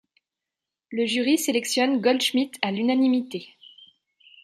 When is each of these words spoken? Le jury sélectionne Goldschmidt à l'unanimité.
Le 0.89 1.05
jury 1.05 1.37
sélectionne 1.37 2.01
Goldschmidt 2.01 2.57
à 2.63 2.71
l'unanimité. 2.71 3.53